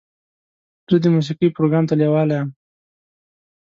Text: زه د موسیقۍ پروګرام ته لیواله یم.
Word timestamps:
زه 0.91 0.97
د 1.03 1.05
موسیقۍ 1.15 1.47
پروګرام 1.55 1.83
ته 1.89 1.93
لیواله 2.01 2.33
یم. 2.39 2.49